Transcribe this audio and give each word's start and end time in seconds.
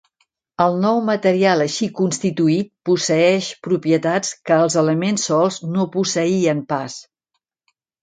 El 0.63 0.77
nou 0.85 1.01
material 1.09 1.63
així 1.65 1.89
constituït 1.99 2.73
posseeix 2.91 3.51
propietats 3.69 4.35
que 4.51 4.59
els 4.65 4.81
elements 4.87 5.31
sols 5.33 5.63
no 5.79 5.89
posseïen 5.99 6.69
pas. 6.77 7.01